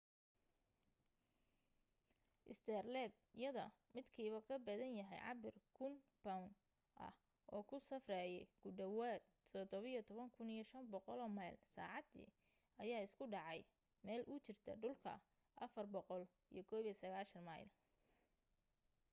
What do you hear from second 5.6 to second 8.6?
1,000 bownd ah oo ku safraye